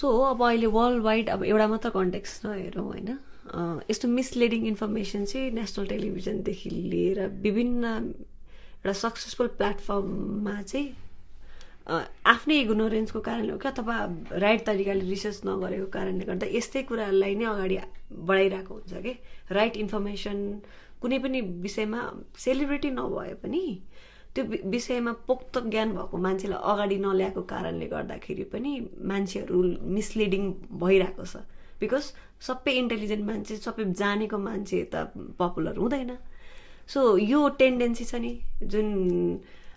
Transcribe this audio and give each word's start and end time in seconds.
So 0.00 0.08
अब 0.24 0.42
अहिले 0.42 0.66
world 0.72 1.02
wide 1.04 1.28
अब 1.30 1.44
एउटा 1.44 1.66
मात्र 1.68 1.90
कन्टेक्स्ट 1.92 2.44
नहेरौँ 2.46 2.84
होइन। 2.84 3.18
यस्तो 3.90 4.08
मिसलिडिङ 4.08 4.66
इन्फर्मेसन 4.66 5.24
चाहिँ 5.24 5.50
नेसनल 5.52 5.86
टेलिभिजनदेखि 5.86 6.70
लिएर 6.70 7.26
विभिन्न 7.44 7.84
एउटा 7.84 8.92
सक्सेसफुल 9.04 9.46
प्लेटफर्ममा 9.60 10.60
चाहिँ 10.62 10.88
आफ्नै 12.32 12.58
इग्नोरेन्सको 12.60 13.20
कारणले 13.20 13.52
हो 13.52 13.58
क्या? 13.58 13.70
अथवा 13.70 13.96
राइट 14.40 14.64
तरिकाले 14.66 15.04
रिसर्च 15.10 15.40
नगरेको 15.46 15.86
कारणले 15.92 16.24
गर्दा 16.24 16.46
यस्तै 16.56 16.82
कुरालाई 16.88 17.34
नै 17.34 17.44
अगाडि 17.44 17.78
बढाइरहेको 18.28 18.74
हुन्छ 18.74 19.02
कि? 19.04 19.12
राइट 19.50 19.76
इन्फर्मेसन 19.76 20.38
कुनै 21.02 21.18
पनि 21.18 21.40
विषयमा 21.66 22.00
सेलिब्रेटी 22.38 22.90
नभए 22.96 23.34
पनि 23.42 23.64
त्यो 24.34 24.44
विषयमा 24.70 25.12
पोक्त 25.28 25.58
ज्ञान 25.70 25.88
भएको 25.94 26.16
मान्छेलाई 26.26 26.60
अगाडि 26.72 26.96
नल्याएको 27.04 27.42
कारणले 27.52 27.86
गर्दाखेरि 27.86 28.44
पनि 28.52 28.72
मान्छेहरू 29.10 29.62
मिसलिडिङ 29.96 30.42
भइरहेको 30.82 31.24
छ। 31.24 31.36
बिकज 31.80 32.04
सबै 32.46 32.72
इन्टेलिजेन्ट 32.82 33.24
मान्छे 33.26 33.56
सबै 33.56 33.84
जानेको 34.00 34.38
मान्छे 34.38 34.78
त 34.92 34.94
पपुलर 35.38 35.76
हुँदैन। 35.82 36.12
सो 36.88 37.00
यो 37.18 37.40
टेन्डेन्सी 37.58 38.04
छ 38.04 38.14
नि 38.22 38.32
जुन 38.62 38.86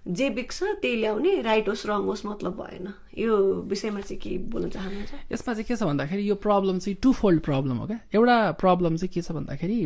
जे 0.08 0.30
बिक्छ 0.30 0.64
त्यही 0.82 0.96
ल्याउने 1.02 1.42
राइट 1.42 1.68
होस् 1.70 1.86
रङ 1.88 2.02
होस् 2.04 2.26
मतलब 2.26 2.54
भएन। 2.60 2.88
यो 3.18 3.36
विषयमा 3.72 4.02
चाहिँ 4.02 4.20
के 4.20 4.38
बोल्न 4.52 4.70
चाहनुहुन्छ? 4.70 5.12
यसमा 5.32 5.54
चाहिँ 5.54 5.64
के 5.64 5.76
छ 5.76 5.84
भन्दाखेरि 5.84 6.30
यो 6.30 6.36
प्रब्लम 6.36 6.80
चाहिँ 6.80 6.98
टु 7.02 7.12
फोल्ड 7.14 7.42
प्रब्लम 7.42 7.78
हो 7.78 7.88
क्या। 7.88 8.00
एउटा 8.16 8.36
प्रब्लम 8.60 8.96
चाहिँ 8.98 9.12
के 9.14 9.22
छ 9.22 9.32
भन्दाखेरि 9.32 9.78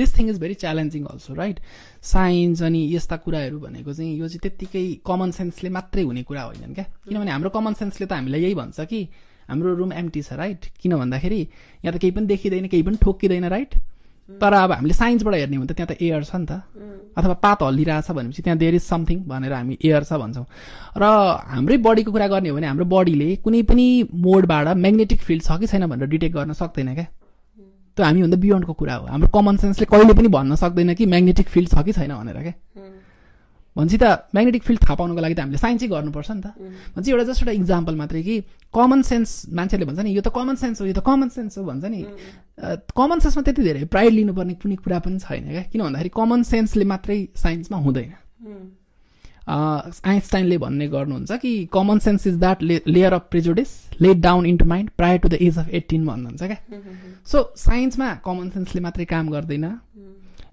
this 0.00 0.18
thing 0.18 0.28
is 0.28 0.38
very 0.40 0.54
challenging 0.64 1.04
also 1.04 1.34
right 1.34 1.60
science 2.00 2.62
अनि 2.62 2.80
यस्ता 2.94 3.16
कुराहरू 3.28 3.58
भनेको 3.60 3.92
चाहिँ 3.92 4.16
यो 4.16 4.28
चाहिँ 4.28 4.40
त्यत्तिकै 4.40 4.84
कमन 5.04 5.30
सेन्सले 5.36 5.70
मात्रै 5.70 6.02
हुने 6.02 6.22
कुरा 6.24 6.42
होइनन् 6.42 6.74
क्या। 6.74 6.84
किनभने 7.04 7.30
हाम्रो 7.30 7.50
कमन 7.50 7.74
सेन्सले 7.76 8.06
त 8.06 8.12
हामीलाई 8.12 8.40
यही 8.40 8.54
भन्छ 8.56 8.80
कि 8.88 9.00
हाम्रो 9.48 9.74
रुम 9.74 9.92
एम्टी 9.92 10.22
छ 10.22 10.32
राइट 10.40 10.72
किन 10.80 10.96
भन्दाखेरि 10.96 11.40
यहाँ 11.84 11.92
त 11.92 12.00
केही 12.00 12.12
पनि 12.16 12.26
देखिँदैन 12.26 12.66
केही 12.72 12.82
पनि 12.88 12.96
ठोक्किँदैन 13.04 13.44
राइट 13.52 13.74
तर 14.28 14.52
अब 14.52 14.72
हामीले 14.72 14.94
साइन्सबाट 14.94 15.34
हेर्ने 15.34 15.56
हो 15.56 15.62
भने 15.62 15.72
त 15.72 15.76
त्यहाँ 15.76 15.88
त 15.88 16.02
एयर 16.02 16.24
छ 16.24 16.34
नि 16.36 16.46
त। 16.46 16.52
अथवा 17.16 17.34
पात 17.42 17.62
हल्लिरहेछ 17.62 18.10
भनेपछि 18.10 18.42
त्यहाँ 18.42 18.58
देयर 18.58 18.74
इज 18.74 18.82
समथिङ 18.82 19.18
भनेर 19.24 19.52
हामी 19.52 19.78
एयर 19.80 20.02
छ 20.04 20.12
भन्छौँ। 20.20 20.46
र 20.96 21.04
हाम्रै 21.48 21.76
बडीको 21.80 22.12
कुरा 22.12 22.26
गर्ने 22.28 22.48
हो 22.48 22.56
भने 22.56 22.66
हाम्रो 22.66 22.84
बडीले 22.84 23.28
कुनै 23.42 23.62
पनि 23.64 23.86
मोडबाट 24.12 24.66
म्याग्नेटिक 24.76 25.20
फिल्ड 25.24 25.42
छ 25.42 25.58
कि 25.58 25.66
छैन 25.66 25.86
भनेर 25.86 26.08
डिटेक्ट 26.08 26.34
गर्न 26.36 26.52
सक्दैन 26.52 26.94
क्या। 26.94 27.06
त्यो 27.96 28.04
हामीभन्दा 28.04 28.36
बियोन्डको 28.36 28.72
कुरा 28.72 28.94
हो। 28.94 29.04
हाम्रो 29.10 29.28
कमन 29.34 29.56
सेन्सले 29.58 29.86
कहिले 29.90 30.12
पनि 30.14 30.28
भन्न 30.28 30.54
सक्दैन 30.54 30.94
कि 30.94 31.06
म्याग्नेटिक 31.06 31.48
फिल्ड 31.48 31.68
छ 31.68 31.82
कि 31.82 31.92
छैन 31.92 32.12
भनेर 32.14 32.38
क्या। 32.42 32.54
भनेपछि 33.78 33.98
त 34.02 34.34
म्याग्नेटिक 34.34 34.62
फिल्ड 34.68 34.80
थाहा 34.82 34.94
पाउनुको 34.98 35.20
लागि 35.22 35.34
त 35.34 35.40
हामीले 35.40 35.58
साइन्सै 35.62 35.86
गर्नुपर्छ 35.88 36.30
नि 36.30 36.42
त। 36.42 36.46
भनेपछि 36.98 37.10
एउटा 37.10 37.24
जस्ट 37.30 37.42
एउटा 37.42 37.54
इक्जाम्पल 37.62 37.94
मात्रै 37.94 38.22
कि 38.22 38.36
कमन 38.74 39.00
सेन्स 39.10 39.28
मान्छेले 39.54 39.84
भन्छ 39.86 40.00
नि 40.02 40.10
यो 40.18 40.22
त 40.26 40.34
कमन 40.34 40.56
सेन्स 40.58 40.80
हो 40.82 40.86
यो 40.86 40.94
त 40.98 41.02
कमन 41.06 41.28
सेन्स 41.30 41.58
हो 41.58 41.64
भन्छ 41.64 41.84
नि। 41.86 42.00
कमन 42.98 43.18
सेन्समा 43.22 43.42
त्यति 43.46 43.62
धेरै। 43.62 43.84
प्राइड 43.94 44.12
लिनुपर्ने 44.18 44.54
कुनै 44.58 44.76
कुरा 44.82 44.98
पनि 45.06 45.18
छैन 45.22 45.44
क्या। 45.54 45.62
किन 45.70 45.80
भन्दाखेरि 45.86 46.10
कमन 46.10 46.42
सेन्सले 46.50 46.84
मात्रै 46.90 47.18
साइन्समा 47.38 47.78
हुँदैन। 47.86 48.12
आइन्स्टाइनले 49.48 50.56
भन्ने 50.60 50.86
गर्नुहुन्छ 50.92 51.32
कि 51.40 51.52
common 51.72 51.98
sense 52.04 52.26
is 52.26 52.34
that 52.38 52.62
layer 52.62 53.12
of 53.12 53.22
prejudice 53.30 53.70
let 54.00 54.16
down 54.20 54.46
into 54.46 54.64
mind 54.68 54.90
prior 54.98 55.18
to 55.18 55.28
the 55.28 55.34
age 55.40 55.58
of 55.58 55.68
eighteen 55.78 56.04
भन्नुहुन्छ 56.06 56.42
क्या। 56.42 56.60
सो 57.24 57.38
साइन्समा 57.56 58.08
कमन 58.24 58.50
सेन्सले 58.50 58.80
मात्रै 58.84 59.04
काम 59.08 59.28
गर्दैन। 59.32 59.64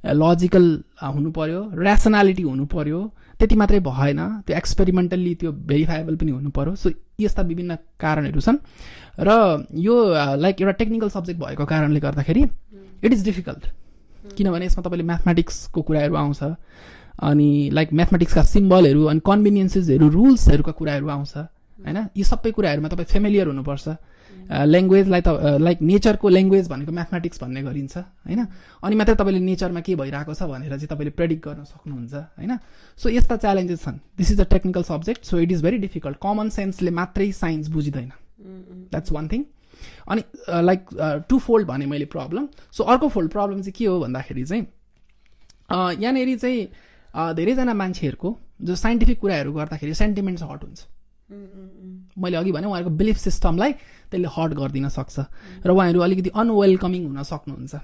लजिकल 0.06 0.66
हुनु 1.04 1.32
पर्यो 1.32 1.62
ऱ्यासनालिटी 1.82 2.44
हुनु 2.44 2.66
पर्यो 2.66 3.00
त्यति 3.40 3.56
मात्रै 3.56 3.80
भएन 3.80 4.20
त्यो 4.48 4.58
एक्सपेरिमेन्टल्ली 4.58 5.34
त्यो 5.36 5.52
भेरिफाएबल 5.72 6.16
पनि 6.16 6.32
हुनु 6.32 6.50
पर्यो 6.50 6.76
सो 6.76 6.90
यस्ता 7.20 7.42
विभिन्न 7.42 7.76
कारणहरू 8.00 8.40
छन्। 8.42 8.58
र 9.20 9.30
यो 9.74 9.96
लाइक 10.36 10.62
एउटा 10.62 10.72
टेक्निकल 10.82 11.10
सब्जेक्ट 11.10 11.40
भएको 11.42 11.66
कारणले 11.66 12.00
गर्दाखेरि 12.00 12.44
इट 13.04 13.12
इज 13.14 13.24
डिफिकल्ट 13.26 13.64
किनभने 14.38 14.66
यसमा 14.66 14.84
तपाईँले 14.84 15.04
म्याथमेटिक्सको 15.04 15.82
कुराहरू 15.82 16.16
आउँछ 16.16 16.44
अनि 17.24 17.50
लाइक 17.74 17.94
म्याथमेटिक्सका 17.94 18.44
सिम्बलहरू 18.44 19.04
अनि 19.06 19.20
कन्भिनियन्सेसहरू 19.26 20.10
रुल्सहरूका 20.10 20.72
कुराहरू 20.72 21.08
आउँछ। 21.08 21.34
होइन? 21.80 21.98
यी 22.16 22.24
सबै 22.24 22.52
कुराहरूमा 22.52 22.90
तपाईँ 22.90 23.10
फेमिलियर 23.14 23.48
हुनुपर्छ। 23.48 23.88
ल्याङ्ग्वेजलाई 24.46 25.22
त 25.26 25.30
लाइक 25.58 25.78
नेचरको 25.82 26.28
ल्याङ्ग्वेज 26.30 26.66
भनेको 26.70 26.92
म्याथमेटिक्स 26.92 27.42
भन्ने 27.42 27.62
गरिन्छ 27.66 27.98
होइन? 27.98 28.42
अनि 28.84 28.96
मात्रै 28.96 29.16
तपाईँले 29.16 29.42
नेचरमा 29.42 29.82
के 29.82 29.96
भइरहेको 29.96 30.34
छ 30.34 30.42
भनेर 30.46 30.74
चाहिँ 30.76 30.90
तपाईँले 30.92 31.14
प्रेडिक्ट 31.18 31.42
गर्न 31.48 31.64
सक्नुहुन्छ 31.66 32.14
होइन? 32.38 32.54
सो 33.00 33.10
यस्ता 33.10 33.36
च्यालेन्जेस 33.42 33.82
छन्। 33.84 33.98
This 34.18 34.32
is 34.32 34.40
a 34.42 34.48
technical 34.54 34.84
subject 34.86 35.26
so 35.26 35.40
it 35.40 35.52
is 35.52 35.62
very 35.64 35.78
difficult 35.82 36.18
common 36.22 36.50
सेन्सले 36.54 36.92
मात्रै 36.94 37.32
साइन्स 37.34 37.68
बुझिँदैन। 37.74 38.12
द्याट्स 38.92 39.12
वान 39.12 39.28
थिङ 39.28 39.44
अनि 40.08 40.22
लाइक 40.48 40.82
टु 41.30 41.40
फोल्ड 41.40 41.68
भने 41.68 41.86
मैले 41.86 42.06
प्रब्लम 42.06 42.48
सो 42.72 42.84
अर्को 42.84 43.08
फोल्ड 43.10 43.32
प्रब्लम 43.32 43.62
चाहिँ 43.62 43.74
के 43.78 43.86
हो 43.86 44.00
भन्दाखेरि 44.00 44.46
चाहिँ 44.46 44.66
यहाँनिर 46.02 46.38
चाहिँ 46.38 47.34
धेरैजना 47.36 47.74
मान्छेहरूको 47.74 48.30
जो 48.62 48.76
साइन्टिफिक 48.78 49.20
कुराहरू 49.20 49.54
गर्दाखेरि 49.54 49.94
सेन्टिमेन्ट्स 49.96 50.44
हट 50.44 50.64
हुन्छ। 50.64 50.80
मैले 51.30 52.36
अघि 52.38 52.52
भने 52.52 52.68
उहाँहरूको 52.68 52.96
बिलिफ 52.96 53.18
सिस्टमलाई 53.18 53.72
त्यसले 54.12 54.30
हट 54.30 54.52
गरिदिन 54.54 54.90
सक्छ। 54.90 55.16
र 55.66 55.70
उहाँहरू 55.72 56.00
अलिकति 56.00 56.30
अनवेलकमिङ 56.36 57.02
हुन 57.06 57.24
सक्नुहुन्छ। 57.24 57.76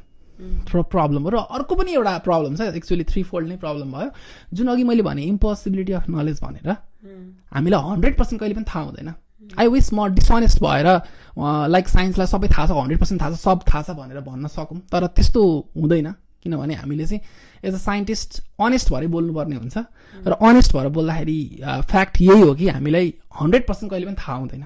प्र 0.41 0.81
प्रब्लम 0.89 1.21
हो। 1.23 1.29
र 1.29 1.37
अर्को 1.37 1.73
पनि 1.75 1.91
एउटा 1.93 2.17
प्रब्लम 2.25 2.55
छ 2.55 2.61
एक्चुअली 2.73 3.03
थ्री 3.09 3.21
फोल्ड 3.23 3.47
नै 3.49 3.57
प्रब्लम 3.57 3.91
भयो। 3.91 4.09
जुन 4.53 4.67
अघि 4.67 4.83
मैले 4.83 5.03
भने 5.05 5.21
इम्पोसिबिलिटी 5.33 5.93
अफ 5.93 6.09
नलेज 6.09 6.37
भनेर। 6.41 6.69
हामीलाई 7.53 7.81
हन्ड्रेड 7.81 8.17
पर्सेन्ट 8.17 8.39
कहिले 8.41 8.55
पनि 8.55 8.65
थाहा 8.65 8.83
हुँदैन। 8.85 9.09
आई 9.59 9.67
विस 9.67 9.93
म 9.93 10.07
डिसअनेस्ट 10.15 10.57
भएर 10.63 10.87
लाइक 11.37 11.87
साइन्सलाई 11.89 12.27
सबै 12.27 12.47
थाहा 12.47 12.65
छ 12.67 12.71
हन्ड्रेड 12.71 12.99
पर्सेन्ट 12.99 13.21
थाहा 13.21 13.31
छ 13.31 13.39
सब 13.41 13.59
थाहा 13.69 13.81
छ 13.81 13.89
भनेर 13.97 14.21
भन्न 14.21 14.47
सकौँ। 14.47 14.79
तर 14.89 15.07
त्यस्तो 15.17 15.41
हुँदैन। 15.77 16.13
किनभने 16.43 16.73
हामीले 16.73 17.05
चाहिँ 17.05 17.21
एज 17.63 17.73
अ 17.73 17.77
साइन्टिस्ट 17.77 18.41
अनेस्ट 18.59 18.91
भएर 18.93 19.07
बोल्नुपर्ने 19.07 19.55
हुन्छ। 19.55 19.77
र 20.27 20.31
अनेस्ट 20.41 20.73
भएर 20.75 20.87
बोल्दाखेरि 20.89 21.39
फ्याक्ट 21.63 22.21
यही 22.21 22.41
हो 22.41 22.53
कि 22.55 22.67
हामीलाई 22.69 23.13
हन्ड्रेड 23.41 23.67
पर्सेन्ट 23.67 23.91
कहिले 23.91 24.05
पनि 24.05 24.15
थाहा 24.19 24.37
हुँदैन। 24.37 24.65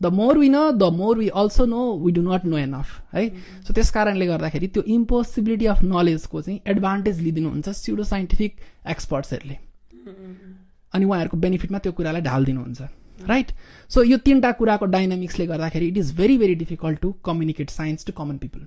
The 0.00 0.06
more 0.14 0.38
we 0.38 0.48
know 0.48 0.70
the 0.72 0.92
more 0.94 1.18
we 1.18 1.28
also 1.34 1.64
know 1.66 1.80
we 1.98 2.12
do 2.12 2.22
not 2.22 2.44
know 2.44 2.56
enough 2.58 3.14
है? 3.14 3.28
सो 3.66 3.74
त्यस 3.74 3.90
कारणले 3.90 4.26
गर्दाखेरि 4.26 4.66
त्यो 4.68 4.82
इम्पोसिबिलिटी 4.94 5.66
अफ 5.66 5.82
नलेजको 5.84 6.42
चाहिँ 6.42 6.60
एडभान्टेज 6.66 7.20
लिइदिनुहुन्छ 7.20 7.68
स्युडो 7.78 8.04
साइन्टिफिक 8.04 8.56
एक्सपर्ट्सहरूले 8.90 9.56
अनि 10.94 11.04
उहाँहरूको 11.04 11.36
बेनिफिटमा 11.36 11.78
त्यो 11.78 11.92
कुरालाई 11.92 12.22
ढालिदिनुहुन्छ 12.22 12.80
राइट 13.28 13.50
सो 13.90 14.02
यो 14.02 14.16
तिनवटा 14.24 14.52
कुराको 14.60 14.86
डाइनामिक्सले 14.86 15.46
गर्दाखेरि 15.46 15.86
it 15.88 15.96
is 15.98 16.14
very 16.16 16.38
very 16.38 16.54
difficult 16.54 17.00
to 17.00 17.12
communicate 17.24 17.70
science 17.70 18.06
to 18.06 18.12
common 18.12 18.36
people 18.38 18.60